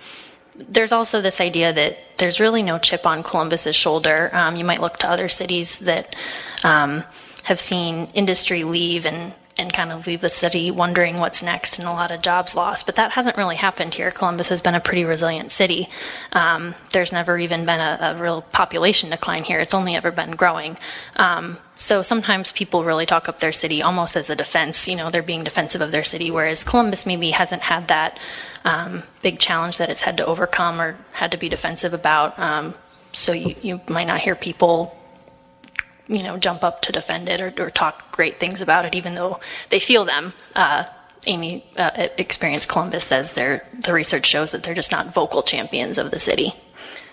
there's 0.70 0.92
also 0.92 1.22
this 1.22 1.42
idea 1.42 1.74
that 1.74 2.18
there's 2.18 2.40
really 2.40 2.64
no 2.64 2.78
chip 2.78 3.06
on 3.06 3.24
Columbus's 3.24 3.76
shoulder. 3.76 4.30
Um, 4.34 4.56
you 4.56 4.66
might 4.66 4.82
look 4.82 4.98
to 4.98 5.10
other 5.10 5.30
cities 5.30 5.80
that 5.80 6.16
um, 6.64 7.04
have 7.44 7.60
seen 7.60 8.08
industry 8.14 8.64
leave 8.64 9.06
and 9.06 9.34
and 9.58 9.72
kind 9.72 9.92
of 9.92 10.08
leave 10.08 10.22
the 10.22 10.30
city 10.30 10.72
wondering 10.72 11.20
what's 11.20 11.44
next 11.44 11.78
and 11.78 11.88
a 11.88 11.92
lot 11.92 12.10
of 12.10 12.22
jobs 12.22 12.56
lost. 12.56 12.86
But 12.86 12.96
that 12.96 13.12
hasn't 13.12 13.38
really 13.38 13.56
happened 13.56 13.94
here. 13.94 14.10
Columbus 14.10 14.50
has 14.50 14.62
been 14.62 14.76
a 14.76 14.80
pretty 14.80 15.06
resilient 15.06 15.52
city. 15.52 15.90
Um, 16.32 16.74
there's 16.92 17.12
never 17.12 17.38
even 17.38 17.66
been 17.66 17.80
a, 17.80 17.98
a, 18.02 18.22
real 18.22 18.42
population 18.42 19.10
decline 19.10 19.44
here. 19.44 19.60
It's 19.60 19.74
only 19.74 19.96
ever 19.96 20.12
been 20.12 20.32
growing. 20.32 20.78
Um, 21.18 21.58
so 21.82 22.04
sometimes 22.04 22.52
people 22.52 22.84
really 22.84 23.08
talk 23.08 23.28
up 23.28 23.40
their 23.40 23.52
city 23.52 23.82
almost 23.82 24.16
as 24.16 24.30
a 24.30 24.36
defense. 24.36 24.88
You 24.88 24.96
know, 24.96 25.10
they're 25.10 25.24
being 25.24 25.44
defensive 25.44 25.82
of 25.82 25.92
their 25.92 26.04
city, 26.04 26.30
whereas 26.30 26.64
Columbus 26.64 27.08
maybe 27.08 27.32
hasn't 27.32 27.64
had 27.64 27.88
that 27.88 28.20
um, 28.64 29.02
big 29.24 29.40
challenge 29.40 29.80
that 29.80 29.90
it's 29.90 30.04
had 30.04 30.16
to 30.18 30.26
overcome 30.28 30.80
or 30.80 30.96
had 31.12 31.32
to 31.32 31.38
be 31.38 31.50
defensive 31.50 31.92
about. 31.96 32.38
Um, 32.38 32.76
so 33.14 33.32
you, 33.32 33.56
you 33.64 33.82
might 33.90 34.06
not 34.06 34.20
hear 34.20 34.36
people 34.36 34.96
you 36.08 36.22
know, 36.22 36.38
jump 36.38 36.64
up 36.64 36.84
to 36.84 36.92
defend 36.92 37.28
it 37.28 37.42
or, 37.42 37.52
or 37.58 37.72
talk 37.72 38.12
great 38.12 38.40
things 38.40 38.62
about 38.62 38.86
it, 38.86 38.94
even 38.94 39.16
though 39.16 39.40
they 39.72 39.80
feel 39.80 40.06
them. 40.06 40.34
Uh, 40.56 40.84
Amy 41.26 41.66
uh, 41.78 42.08
Columbus 42.68 43.06
says 43.06 43.34
they're, 43.34 43.68
the 43.74 43.94
research 43.94 44.28
shows 44.28 44.52
that 44.52 44.62
they're 44.62 44.76
just 44.76 44.92
not 44.92 45.12
vocal 45.16 45.42
champions 45.42 45.98
of 45.98 46.12
the 46.12 46.20
city. 46.20 46.54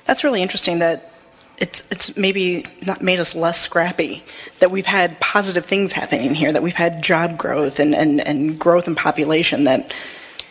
That's 0.04 0.24
really 0.24 0.42
interesting 0.42 0.80
that 0.80 1.10
it's 1.58 1.90
it's 1.90 2.16
maybe 2.16 2.64
not 2.86 3.02
made 3.02 3.18
us 3.20 3.34
less 3.34 3.60
scrappy 3.60 4.22
that 4.60 4.70
we've 4.70 4.86
had 4.86 5.18
positive 5.20 5.64
things 5.66 5.92
happening 5.92 6.34
here 6.34 6.52
that 6.52 6.62
we've 6.62 6.74
had 6.74 7.02
job 7.02 7.36
growth 7.36 7.80
and, 7.80 7.94
and, 7.94 8.20
and 8.26 8.58
growth 8.58 8.86
in 8.86 8.94
population 8.94 9.64
that 9.64 9.92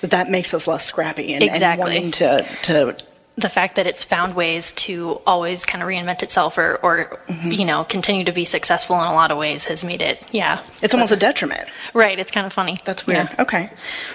that 0.02 0.30
makes 0.30 0.54
us 0.54 0.68
less 0.68 0.86
scrappy 0.86 1.34
and, 1.34 1.44
Exactly. 1.44 1.70
and 1.70 1.80
wanting 1.80 2.12
to 2.12 2.46
to 2.64 2.96
the 3.40 3.50
fact 3.50 3.76
that 3.76 3.86
it's 3.86 4.04
found 4.04 4.36
ways 4.36 4.72
to 4.72 5.22
always 5.28 5.64
kind 5.64 5.84
of 5.84 5.88
reinvent 5.88 6.24
itself 6.24 6.58
or, 6.58 6.76
or 6.82 7.20
you 7.44 7.66
know 7.66 7.84
continue 7.84 8.24
to 8.26 8.32
be 8.32 8.46
successful 8.46 9.00
in 9.00 9.06
a 9.06 9.14
lot 9.14 9.30
of 9.32 9.38
ways 9.38 9.66
has 9.66 9.84
made 9.84 10.02
it 10.02 10.22
yeah. 10.32 10.60
It's 10.82 10.94
almost 10.94 11.12
a 11.12 11.16
detriment. 11.16 11.70
Right 11.94 12.18
it's 12.20 12.32
kind 12.32 12.46
of 12.48 12.54
funny. 12.54 12.80
That's 12.84 13.06
weird. 13.08 13.30
Yeah. 13.30 13.42
okay. 13.44 13.70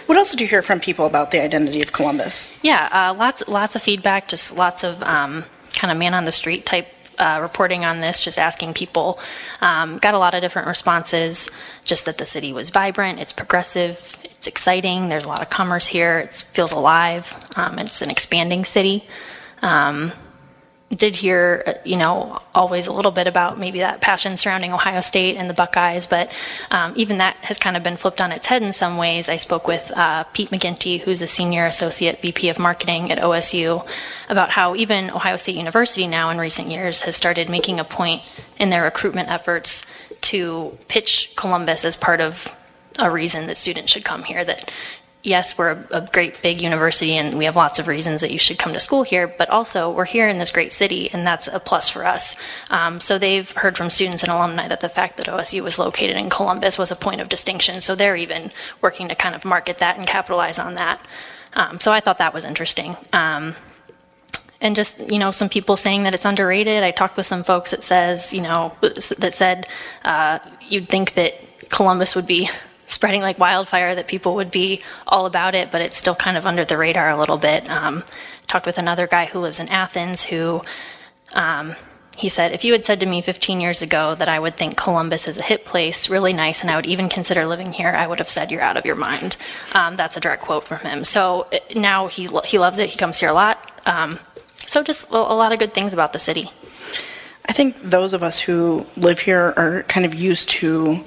What 0.07 0.19
else 0.19 0.31
did 0.33 0.41
you 0.41 0.47
hear 0.49 0.61
from 0.63 0.81
people 0.81 1.07
about 1.07 1.31
the 1.31 1.41
identity 1.41 1.81
of 1.83 1.93
columbus? 1.93 2.57
Yeah, 2.63 2.89
uh, 2.93 3.15
lots 3.17 3.47
lots 3.49 3.77
of 3.77 3.83
feedback, 3.83 4.27
just 4.29 4.57
lots 4.57 4.83
of 4.83 5.01
um, 5.05 5.45
kind 5.83 5.91
of 5.91 5.99
man 5.99 6.15
on 6.15 6.25
the 6.25 6.31
street 6.31 6.65
type 6.65 6.87
uh, 7.19 7.41
reporting 7.43 7.85
on 7.85 7.99
this, 7.99 8.21
just 8.21 8.39
asking 8.39 8.73
people. 8.73 9.19
Um, 9.61 9.99
got 9.99 10.15
a 10.15 10.19
lot 10.19 10.33
of 10.33 10.41
different 10.41 10.69
responses. 10.69 11.51
Just 11.83 12.05
that 12.05 12.19
the 12.19 12.25
city 12.25 12.53
was 12.53 12.71
vibrant, 12.71 13.19
it's 13.19 13.33
progressive, 13.33 14.17
it's 14.23 14.47
exciting. 14.47 15.09
There's 15.09 15.25
a 15.25 15.29
lot 15.29 15.43
of 15.43 15.51
commerce 15.51 15.89
here. 15.89 16.21
It 16.21 16.35
feels 16.53 16.71
alive. 16.71 17.35
Um, 17.57 17.81
it's 17.81 18.01
an 18.01 18.11
expanding 18.11 18.65
city. 18.65 19.05
Um, 19.61 20.13
did 20.95 21.17
hear, 21.17 21.81
you 21.85 21.97
know, 21.97 22.41
always 22.55 22.87
a 22.87 22.93
little 22.93 23.11
bit 23.11 23.27
about 23.27 23.59
maybe 23.59 23.79
that 23.81 24.01
passion 24.01 24.37
surrounding 24.37 24.73
Ohio 24.73 25.01
State 25.01 25.37
and 25.37 25.49
the 25.49 25.55
Buckeyes, 25.55 26.07
but 26.07 26.31
um, 26.71 26.93
even 26.97 27.19
that 27.19 27.37
has 27.37 27.59
kind 27.59 27.77
of 27.77 27.83
been 27.83 27.97
flipped 27.97 28.21
on 28.21 28.31
its 28.31 28.47
head 28.47 28.63
in 28.63 28.73
some 28.73 28.97
ways. 28.97 29.29
I 29.29 29.39
spoke 29.39 29.67
with 29.67 29.91
uh, 29.97 30.25
Pete 30.25 30.51
McGinty, 30.51 31.01
who's 31.01 31.23
a 31.23 31.27
senior 31.27 31.67
associate 31.67 32.21
VP 32.21 32.51
of 32.51 32.59
marketing 32.59 33.11
at 33.11 33.19
OSU, 33.19 33.87
about 34.29 34.51
how 34.51 34.75
even 34.75 35.11
Ohio 35.11 35.37
State 35.37 35.57
University 35.57 36.07
now 36.07 36.31
in 36.31 36.39
recent 36.39 36.69
years 36.69 37.03
has 37.03 37.17
started 37.17 37.49
making 37.49 37.81
a 37.81 37.85
point 37.85 38.23
in 38.59 38.71
their 38.71 38.83
recruitment 38.83 39.31
efforts 39.31 39.87
to 40.21 40.77
pitch 40.89 41.33
Columbus 41.37 41.85
as 41.85 41.97
part 41.97 42.21
of 42.21 42.55
a 42.99 43.11
reason 43.11 43.47
that 43.47 43.57
students 43.57 43.91
should 43.91 44.05
come 44.05 44.23
here. 44.25 44.45
That 44.45 44.71
yes, 45.23 45.57
we're 45.57 45.71
a, 45.71 45.87
a 45.93 46.09
great 46.13 46.41
big 46.43 46.61
university 46.61 47.13
and 47.13 47.39
we 47.39 47.45
have 47.45 47.57
lots 47.57 47.79
of 47.79 47.87
reasons 47.87 48.21
that 48.21 48.33
you 48.33 48.39
should 48.39 48.59
come 48.59 48.73
to 48.73 48.81
school 48.81 49.03
here, 49.03 49.29
but 49.29 49.49
also 49.51 49.93
we're 49.93 50.05
here 50.05 50.29
in 50.29 50.39
this 50.39 50.51
great 50.51 50.73
city 50.73 51.11
and 51.13 51.27
that's 51.27 51.49
a 51.49 51.61
plus 51.61 51.89
for 51.89 52.05
us. 52.05 52.37
Um, 52.71 53.01
so 53.01 53.19
they've 53.19 53.51
heard 53.53 53.77
from 53.77 53.91
students 53.91 54.23
and 54.23 54.33
alumni 54.33 54.69
that 54.69 54.81
the 54.81 54.89
fact 54.89 55.17
that 55.19 55.27
OSU 55.27 55.63
was 55.63 55.79
located 55.79 56.17
in 56.17 56.29
Columbus 56.29 56.77
was 56.77 56.91
a 56.91 56.97
point 56.97 57.21
of 57.21 57.29
distinction. 57.29 57.81
So 57.81 57.95
they're 57.95 58.17
even 58.17 58.51
working 58.81 59.09
to 59.09 59.15
kind 59.15 59.35
of 59.35 59.45
market 59.45 59.79
that 59.79 59.97
and 59.97 60.07
capitalize 60.07 60.59
on 60.59 60.75
that. 60.75 61.01
Um, 61.55 61.79
so 61.81 61.93
I 61.93 62.01
thought 62.01 62.19
that 62.19 62.35
was 62.35 62.45
interesting. 62.45 62.97
Um, 63.13 63.55
and 64.61 64.77
just 64.77 65.01
you 65.11 65.19
know 65.19 65.33
some 65.33 65.49
people 65.49 65.77
saying 65.77 66.05
that 66.05 66.15
it's 66.15 66.25
underrated. 66.25 66.85
I 66.85 66.93
talked 66.93 67.17
with 67.17 67.27
some 67.27 67.43
folks 67.43 67.73
that 67.73 67.83
says 67.83 68.33
you 68.33 68.41
know 68.41 68.73
that 68.81 69.35
said 69.35 69.67
uh, 70.05 70.39
you'd 70.61 70.89
think 70.89 71.15
that 71.15 71.35
Columbus 71.69 72.15
would 72.15 72.29
be 72.29 72.49
spreading 72.93 73.23
like 73.23 73.39
wildfire, 73.39 73.95
that 73.95 74.07
people 74.07 74.35
would 74.37 74.51
be 74.51 74.83
all 75.07 75.27
about 75.27 75.55
it, 75.55 75.71
but 75.71 75.81
it's 75.81 75.97
still 75.97 76.15
kind 76.15 76.37
of 76.37 76.47
under 76.47 76.65
the 76.65 76.77
radar 76.77 77.11
a 77.11 77.17
little 77.17 77.39
bit. 77.39 77.69
Um, 77.69 78.05
talked 78.47 78.67
with 78.67 78.79
another 78.79 79.07
guy 79.07 79.27
who 79.27 79.41
lives 79.41 79.61
in 79.61 79.69
Athens 79.69 80.25
who. 80.25 80.63
Um, 81.35 81.75
he 82.15 82.29
said, 82.29 82.53
if 82.53 82.63
you 82.63 82.73
had 82.73 82.85
said 82.85 83.01
to 83.01 83.07
me 83.07 83.23
15 83.23 83.59
years 83.59 83.81
ago 83.81 84.15
that 84.17 84.29
I 84.29 84.39
would 84.39 84.59
think 84.59 84.77
Columbus 84.77 85.27
is 85.29 85.39
a 85.39 85.43
hip 85.43 85.65
place, 85.65 86.11
really 86.11 86.35
nice, 86.35 86.61
and 86.61 86.71
I 86.71 86.77
would 86.77 86.85
even 86.85 87.09
consider 87.09 87.47
living 87.47 87.73
here, 87.73 87.89
I 87.89 88.07
would 88.07 88.19
have 88.19 88.29
said 88.29 88.51
you're 88.51 88.61
out 88.61 88.77
of 88.77 88.85
your 88.85 88.97
mind. 88.97 89.39
Um, 89.75 89.97
that's 89.97 90.15
a 90.19 90.21
direct 90.21 90.43
quote 90.43 90.65
from 90.65 90.81
him. 90.81 91.05
So 91.05 91.47
uh, 91.51 91.59
now 91.75 92.09
he, 92.09 92.29
lo- 92.29 92.43
he 92.43 92.59
loves 92.59 92.79
it. 92.79 92.91
He 92.91 92.99
comes 92.99 93.19
here 93.19 93.31
a 93.31 93.33
lot. 93.33 93.81
Um, 93.87 94.19
so 94.59 94.83
just 94.83 95.11
a 95.11 95.17
lot 95.17 95.53
of 95.53 95.59
good 95.59 95.73
things 95.73 95.95
about 95.95 96.13
the 96.13 96.19
city. 96.19 96.51
I 97.47 97.53
think 97.53 97.81
those 97.83 98.13
of 98.13 98.23
us 98.23 98.39
who 98.39 98.87
live 98.97 99.19
here 99.19 99.55
are 99.57 99.83
kind 99.85 100.07
of 100.07 100.15
used 100.15 100.49
to 100.51 101.05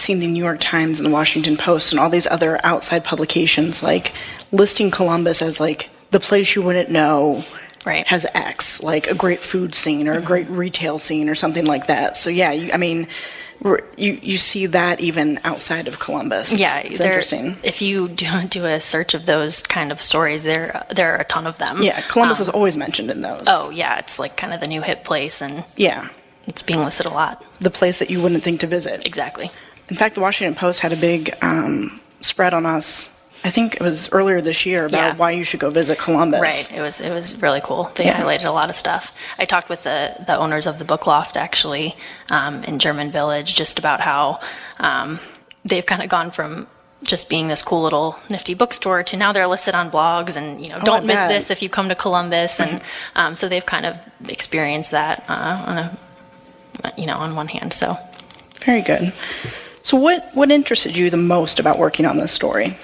seeing 0.00 0.20
the 0.20 0.26
New 0.26 0.42
York 0.42 0.58
Times 0.60 0.98
and 1.00 1.06
the 1.06 1.10
Washington 1.12 1.56
Post 1.56 1.92
and 1.92 2.00
all 2.00 2.10
these 2.10 2.26
other 2.26 2.60
outside 2.64 3.04
publications 3.04 3.82
like 3.82 4.12
listing 4.52 4.90
Columbus 4.90 5.42
as 5.42 5.60
like 5.60 5.90
the 6.10 6.20
place 6.20 6.54
you 6.54 6.62
wouldn't 6.62 6.90
know 6.90 7.44
right. 7.84 8.06
has 8.06 8.26
X, 8.34 8.82
like 8.82 9.06
a 9.08 9.14
great 9.14 9.40
food 9.40 9.74
scene 9.74 10.08
or 10.08 10.14
a 10.18 10.22
great 10.22 10.48
retail 10.48 10.98
scene 10.98 11.28
or 11.28 11.34
something 11.34 11.64
like 11.66 11.86
that. 11.88 12.16
So 12.16 12.30
yeah, 12.30 12.52
you, 12.52 12.72
I 12.72 12.76
mean, 12.78 13.08
you 13.96 14.18
you 14.22 14.38
see 14.38 14.66
that 14.66 15.00
even 15.00 15.40
outside 15.44 15.88
of 15.88 15.98
Columbus. 15.98 16.52
It's, 16.52 16.60
yeah, 16.60 16.78
it's 16.78 16.98
there- 16.98 17.08
interesting. 17.08 17.56
If 17.64 17.82
you 17.82 18.08
do, 18.08 18.26
do 18.48 18.64
a 18.64 18.80
search 18.80 19.14
of 19.14 19.26
those 19.26 19.62
kind 19.62 19.90
of 19.90 20.00
stories, 20.00 20.44
there 20.44 20.86
there 20.90 21.14
are 21.14 21.18
a 21.20 21.24
ton 21.24 21.46
of 21.46 21.58
them. 21.58 21.82
Yeah, 21.82 22.00
Columbus 22.02 22.38
Um, 22.38 22.42
is 22.42 22.48
always 22.50 22.76
mentioned 22.76 23.10
in 23.10 23.20
those. 23.20 23.42
Oh 23.48 23.70
yeah, 23.70 23.98
it's 23.98 24.18
like 24.18 24.36
kind 24.36 24.54
of 24.54 24.60
the 24.60 24.68
new 24.68 24.80
hip 24.80 25.02
place, 25.04 25.42
and 25.42 25.64
Yeah, 25.76 26.08
it's 26.46 26.62
being 26.62 26.78
listed 26.78 27.06
a 27.06 27.10
lot. 27.10 27.44
the 27.60 27.70
place 27.70 27.98
that 27.98 28.10
you 28.10 28.22
wouldn't 28.22 28.44
think 28.44 28.60
to 28.60 28.66
visit. 28.68 29.04
Exactly. 29.04 29.50
In 29.88 29.96
fact, 29.96 30.14
the 30.14 30.20
Washington 30.20 30.54
Post 30.54 30.80
had 30.80 30.92
a 30.92 30.96
big 30.96 31.34
um, 31.42 32.00
spread 32.20 32.52
on 32.54 32.66
us. 32.66 33.14
I 33.44 33.50
think 33.50 33.76
it 33.76 33.80
was 33.80 34.10
earlier 34.12 34.40
this 34.40 34.66
year 34.66 34.84
about 34.86 34.96
Yeah. 34.98 35.14
why 35.16 35.30
you 35.30 35.44
should 35.44 35.60
go 35.60 35.70
visit 35.70 35.96
Columbus. 35.98 36.40
Right. 36.40 36.72
It 36.76 36.82
was 36.82 37.00
it 37.00 37.10
was 37.10 37.40
really 37.40 37.60
cool. 37.62 37.90
They 37.94 38.04
Yeah. 38.06 38.20
highlighted 38.20 38.44
a 38.46 38.50
lot 38.50 38.68
of 38.68 38.74
stuff. 38.76 39.12
I 39.38 39.44
talked 39.44 39.68
with 39.68 39.84
the 39.84 40.12
the 40.26 40.36
owners 40.36 40.66
of 40.66 40.78
the 40.78 40.84
Book 40.84 41.06
Loft 41.06 41.36
actually 41.36 41.94
um, 42.30 42.64
in 42.64 42.78
German 42.80 43.12
Village 43.12 43.54
just 43.54 43.78
about 43.78 44.00
how 44.00 44.40
um, 44.80 45.20
they've 45.64 45.86
kind 45.86 46.02
of 46.02 46.08
gone 46.08 46.32
from 46.32 46.66
just 47.04 47.28
being 47.28 47.46
this 47.46 47.62
cool 47.62 47.82
little 47.82 48.18
nifty 48.28 48.54
bookstore 48.54 49.04
to 49.04 49.16
now 49.16 49.32
they're 49.32 49.46
listed 49.46 49.72
on 49.72 49.88
blogs 49.88 50.36
and 50.36 50.60
you 50.60 50.68
know 50.70 50.78
Oh, 50.82 50.84
don't 50.84 51.06
miss 51.06 51.20
this 51.28 51.48
if 51.52 51.62
you 51.62 51.68
come 51.68 51.88
to 51.90 51.94
Columbus 51.94 52.58
and 52.60 52.82
um, 53.14 53.36
so 53.36 53.48
they've 53.48 53.64
kind 53.64 53.86
of 53.86 53.96
experienced 54.28 54.90
that 54.90 55.22
uh, 55.28 55.64
on 55.68 55.78
a 55.78 55.98
you 56.98 57.06
know 57.06 57.16
on 57.16 57.36
one 57.36 57.46
hand 57.46 57.72
so 57.72 57.96
Very 58.66 58.82
good. 58.82 59.12
So, 59.88 59.96
what 59.96 60.28
what 60.34 60.50
interested 60.50 60.98
you 60.98 61.08
the 61.08 61.16
most 61.16 61.58
about 61.58 61.78
working 61.78 62.04
on 62.04 62.18
this 62.18 62.30
story? 62.30 62.76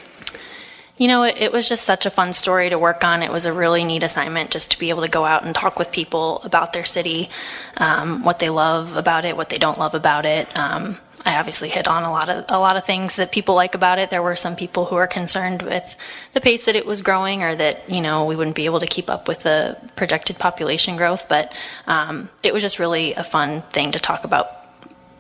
You 0.96 1.06
know, 1.06 1.25
it, 1.25 1.37
it 1.37 1.52
was 1.52 1.68
just 1.68 1.84
such 1.84 2.06
a 2.06 2.11
fun 2.11 2.32
story 2.32 2.70
to 2.70 2.78
work 2.78 3.04
on. 3.04 3.23
It 3.23 3.30
was 3.30 3.44
a 3.44 3.52
really 3.52 3.84
neat 3.84 4.02
assignment 4.02 4.50
just 4.50 4.70
to 4.70 4.78
be 4.78 4.88
able 4.88 5.02
to 5.02 5.08
go 5.08 5.26
out 5.26 5.44
and 5.44 5.54
talk 5.54 5.78
with 5.78 5.92
people 5.92 6.40
about 6.44 6.73
their 6.73 6.87
city, 6.87 7.28
um, 7.76 8.25
what 8.25 8.38
they 8.38 8.49
love 8.49 8.96
about 8.96 9.26
it, 9.26 9.37
what 9.37 9.50
they 9.50 9.58
don't 9.58 9.78
love 9.78 9.94
about 9.94 10.25
it. 10.25 10.49
Um, 10.56 10.96
I 11.26 11.37
obviously 11.37 11.68
hit 11.68 11.87
on 11.87 12.04
a 12.04 12.11
lot 12.11 12.30
of 12.30 12.46
a 12.49 12.58
lot 12.58 12.78
of 12.78 12.87
things 12.87 13.16
that 13.16 13.32
people 13.32 13.54
like 13.54 13.75
about 13.75 13.99
it. 13.99 14.08
There 14.08 14.23
were 14.23 14.34
some 14.34 14.56
people 14.56 14.87
who 14.87 14.94
were 14.94 15.06
concerned 15.06 15.61
with 15.61 15.99
the 16.32 16.40
pace 16.40 16.64
that 16.64 16.75
it 16.75 16.87
was 16.87 17.02
growing, 17.02 17.42
or 17.42 17.54
that 17.54 17.87
you 17.87 18.00
know 18.00 18.25
we 18.25 18.34
wouldn't 18.34 18.56
be 18.56 18.64
able 18.64 18.80
to 18.80 18.87
keep 18.87 19.11
up 19.11 19.28
with 19.28 19.42
the 19.42 19.76
projected 19.94 20.38
population 20.38 20.96
growth. 20.96 21.28
But 21.28 21.52
um, 21.87 22.30
it 22.42 22.54
was 22.54 22.62
just 22.62 22.78
really 22.78 23.12
a 23.12 23.25
fun 23.25 23.61
thing 23.73 23.92
to 23.92 23.99
talk 23.99 24.25
about 24.25 24.49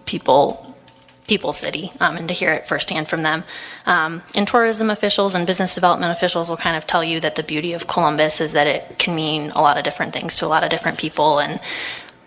people 0.06 0.73
People 1.26 1.52
City 1.52 1.90
um, 2.00 2.16
and 2.16 2.28
to 2.28 2.34
hear 2.34 2.52
it 2.52 2.68
firsthand 2.68 3.08
from 3.08 3.22
them. 3.22 3.44
Um, 3.86 4.22
and 4.36 4.46
tourism 4.46 4.90
officials 4.90 5.34
and 5.34 5.46
business 5.46 5.74
development 5.74 6.12
officials 6.12 6.50
will 6.50 6.56
kind 6.56 6.76
of 6.76 6.86
tell 6.86 7.02
you 7.02 7.20
that 7.20 7.34
the 7.34 7.42
beauty 7.42 7.72
of 7.72 7.86
Columbus 7.86 8.40
is 8.40 8.52
that 8.52 8.66
it 8.66 8.98
can 8.98 9.14
mean 9.14 9.50
a 9.52 9.62
lot 9.62 9.78
of 9.78 9.84
different 9.84 10.12
things 10.12 10.36
to 10.38 10.46
a 10.46 10.48
lot 10.48 10.64
of 10.64 10.70
different 10.70 10.98
people. 10.98 11.38
And 11.38 11.60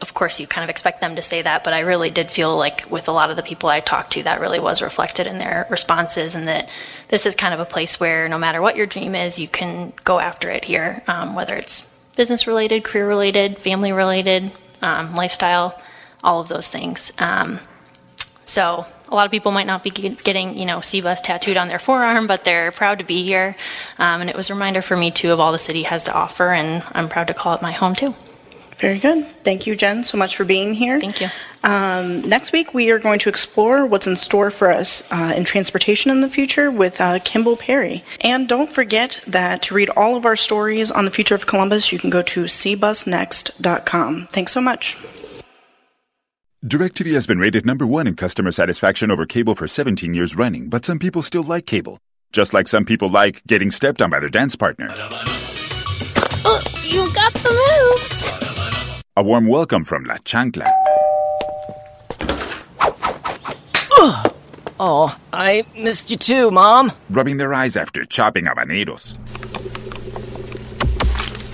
of 0.01 0.13
course, 0.13 0.39
you 0.39 0.47
kind 0.47 0.63
of 0.63 0.69
expect 0.69 1.01
them 1.01 1.15
to 1.15 1.21
say 1.21 1.41
that, 1.41 1.63
but 1.63 1.73
I 1.73 1.79
really 1.79 2.09
did 2.09 2.29
feel 2.29 2.55
like 2.55 2.89
with 2.89 3.07
a 3.07 3.11
lot 3.11 3.29
of 3.29 3.35
the 3.35 3.43
people 3.43 3.69
I 3.69 3.79
talked 3.79 4.13
to, 4.13 4.23
that 4.23 4.41
really 4.41 4.59
was 4.59 4.81
reflected 4.81 5.25
in 5.25 5.39
their 5.39 5.65
responses, 5.69 6.35
and 6.35 6.47
that 6.47 6.69
this 7.07 7.25
is 7.25 7.33
kind 7.35 7.53
of 7.53 7.59
a 7.59 7.65
place 7.65 7.99
where 7.99 8.29
no 8.29 8.37
matter 8.37 8.61
what 8.61 8.75
your 8.75 8.85
dream 8.85 9.15
is, 9.15 9.39
you 9.39 9.47
can 9.47 9.93
go 10.03 10.19
after 10.19 10.49
it 10.51 10.63
here, 10.63 11.01
um, 11.07 11.33
whether 11.33 11.55
it's 11.55 11.81
business 12.15 12.45
related, 12.45 12.83
career 12.83 13.07
related, 13.07 13.57
family 13.57 13.91
related, 13.91 14.51
um, 14.81 15.15
lifestyle, 15.15 15.79
all 16.23 16.41
of 16.41 16.47
those 16.47 16.67
things. 16.67 17.11
So 18.47 18.85
a 19.09 19.15
lot 19.15 19.25
of 19.25 19.31
people 19.31 19.51
might 19.51 19.67
not 19.67 19.83
be 19.83 19.89
getting, 19.89 20.57
you 20.57 20.65
know, 20.65 20.81
C-Bus 20.81 21.21
tattooed 21.21 21.57
on 21.57 21.67
their 21.67 21.79
forearm, 21.79 22.27
but 22.27 22.43
they're 22.43 22.71
proud 22.71 22.99
to 22.99 23.05
be 23.05 23.23
here. 23.23 23.55
Um, 23.99 24.21
and 24.21 24.29
it 24.29 24.35
was 24.35 24.49
a 24.49 24.53
reminder 24.53 24.81
for 24.81 24.97
me 24.97 25.11
too 25.11 25.31
of 25.31 25.39
all 25.39 25.51
the 25.51 25.59
city 25.59 25.83
has 25.83 26.05
to 26.05 26.13
offer, 26.13 26.51
and 26.51 26.83
I'm 26.93 27.09
proud 27.09 27.27
to 27.27 27.33
call 27.33 27.53
it 27.53 27.61
my 27.61 27.71
home 27.71 27.93
too. 27.93 28.15
Very 28.77 28.99
good. 28.99 29.25
Thank 29.43 29.65
you, 29.65 29.75
Jen, 29.75 30.03
so 30.03 30.19
much 30.19 30.35
for 30.35 30.45
being 30.45 30.75
here. 30.75 30.99
Thank 30.99 31.19
you. 31.19 31.29
Um, 31.63 32.21
next 32.21 32.51
week, 32.51 32.75
we 32.75 32.91
are 32.91 32.99
going 32.99 33.17
to 33.19 33.29
explore 33.29 33.87
what's 33.87 34.05
in 34.05 34.15
store 34.15 34.51
for 34.51 34.71
us 34.71 35.03
uh, 35.11 35.33
in 35.35 35.45
transportation 35.45 36.11
in 36.11 36.21
the 36.21 36.29
future 36.29 36.69
with 36.69 37.01
uh, 37.01 37.17
Kimball 37.19 37.57
Perry. 37.57 38.03
And 38.21 38.47
don't 38.47 38.71
forget 38.71 39.19
that 39.25 39.63
to 39.63 39.73
read 39.73 39.89
all 39.97 40.15
of 40.15 40.27
our 40.27 40.35
stories 40.35 40.91
on 40.91 41.05
the 41.05 41.11
future 41.11 41.33
of 41.33 41.47
Columbus, 41.47 41.91
you 41.91 41.97
can 41.97 42.11
go 42.11 42.21
to 42.21 42.43
cbusnext.com. 42.43 44.27
Thanks 44.27 44.51
so 44.51 44.61
much. 44.61 44.95
DirecTV 46.67 47.13
has 47.13 47.25
been 47.25 47.39
rated 47.39 47.65
number 47.65 47.87
one 47.87 48.07
in 48.07 48.15
customer 48.17 48.51
satisfaction 48.51 49.09
over 49.09 49.25
cable 49.25 49.55
for 49.55 49.69
17 49.69 50.13
years 50.13 50.35
running, 50.35 50.67
but 50.67 50.83
some 50.83 50.99
people 50.99 51.21
still 51.21 51.43
like 51.43 51.65
cable. 51.65 51.97
Just 52.33 52.53
like 52.53 52.67
some 52.67 52.83
people 52.83 53.09
like 53.09 53.41
getting 53.47 53.71
stepped 53.71 54.01
on 54.01 54.09
by 54.09 54.19
their 54.19 54.27
dance 54.27 54.57
partner. 54.57 54.89
Oh, 56.43 56.61
you 56.83 57.09
got 57.13 57.33
the 57.35 57.51
moves. 57.55 58.99
A 59.15 59.23
warm 59.23 59.47
welcome 59.47 59.85
from 59.85 60.03
La 60.03 60.17
Chancla. 60.17 60.69
Oh, 64.79 65.17
I 65.31 65.63
missed 65.73 66.11
you 66.11 66.17
too, 66.17 66.51
Mom. 66.51 66.91
Rubbing 67.09 67.37
their 67.37 67.53
eyes 67.53 67.77
after 67.77 68.03
chopping 68.03 68.43
habaneros. 68.43 69.17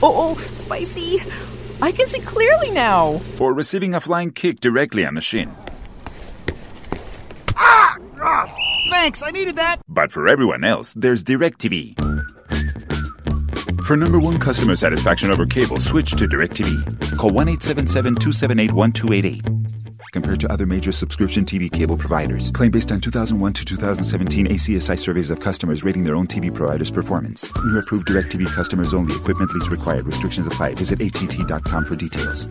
Oh, 0.01 0.33
oh, 0.33 0.35
spicy. 0.39 1.19
I 1.83 1.91
can 1.91 2.07
see 2.07 2.21
clearly 2.21 2.71
now. 2.71 3.19
Or 3.41 3.53
receiving 3.53 3.93
a 3.93 3.99
flying 3.99 4.31
kick 4.31 4.61
directly 4.61 5.05
on 5.05 5.15
the 5.15 5.21
shin. 5.21 5.53
Ah! 7.57 7.97
ah! 8.21 8.55
Thanks, 8.89 9.21
I 9.21 9.31
needed 9.31 9.57
that. 9.57 9.81
But 9.89 10.09
for 10.09 10.29
everyone 10.29 10.63
else, 10.63 10.93
there's 10.93 11.25
DirecTV. 11.25 11.99
For 13.85 13.97
number 13.97 14.17
one 14.17 14.39
customer 14.39 14.77
satisfaction 14.77 15.29
over 15.29 15.45
cable, 15.45 15.77
switch 15.77 16.11
to 16.11 16.25
DirecTV. 16.25 17.17
Call 17.17 17.31
1 17.31 17.49
877 17.49 18.15
278 18.15 18.71
1288. 18.71 19.62
Compared 20.13 20.39
to 20.41 20.51
other 20.51 20.67
major 20.67 20.91
subscription 20.91 21.43
TV 21.43 21.71
cable 21.71 21.97
providers. 21.97 22.51
Claim 22.51 22.69
based 22.69 22.91
on 22.91 23.01
2001 23.01 23.53
to 23.53 23.65
2017 23.65 24.47
ACSI 24.47 24.97
surveys 24.97 25.31
of 25.31 25.39
customers 25.39 25.83
rating 25.83 26.03
their 26.03 26.15
own 26.15 26.27
TV 26.27 26.53
provider's 26.53 26.91
performance. 26.91 27.49
New 27.65 27.79
approved 27.79 28.07
DirecTV 28.07 28.45
customers 28.53 28.93
only. 28.93 29.15
Equipment 29.15 29.51
lease 29.53 29.69
required. 29.69 30.05
Restrictions 30.05 30.45
apply. 30.45 30.75
Visit 30.75 31.01
att.com 31.01 31.85
for 31.85 31.95
details. 31.95 32.45